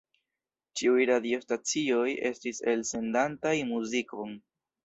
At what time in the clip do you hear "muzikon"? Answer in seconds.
3.73-4.35